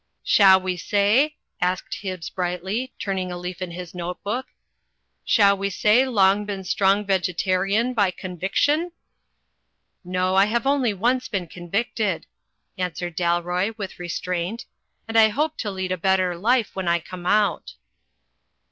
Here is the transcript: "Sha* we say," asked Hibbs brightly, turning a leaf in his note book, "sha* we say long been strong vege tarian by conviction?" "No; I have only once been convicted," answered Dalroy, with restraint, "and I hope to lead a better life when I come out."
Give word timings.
"Sha* 0.23 0.57
we 0.57 0.77
say," 0.77 1.35
asked 1.61 1.99
Hibbs 2.01 2.31
brightly, 2.31 2.91
turning 2.97 3.31
a 3.31 3.37
leaf 3.37 3.61
in 3.61 3.69
his 3.69 3.93
note 3.93 4.23
book, 4.23 4.47
"sha* 5.23 5.53
we 5.53 5.69
say 5.69 6.07
long 6.07 6.43
been 6.43 6.63
strong 6.63 7.05
vege 7.05 7.35
tarian 7.37 7.93
by 7.93 8.09
conviction?" 8.09 8.93
"No; 10.03 10.33
I 10.33 10.45
have 10.45 10.65
only 10.65 10.95
once 10.95 11.27
been 11.27 11.45
convicted," 11.45 12.25
answered 12.79 13.15
Dalroy, 13.15 13.75
with 13.77 13.99
restraint, 13.99 14.65
"and 15.07 15.15
I 15.19 15.27
hope 15.29 15.55
to 15.59 15.69
lead 15.69 15.91
a 15.91 15.97
better 15.97 16.35
life 16.35 16.75
when 16.75 16.87
I 16.87 16.97
come 16.97 17.27
out." 17.27 17.73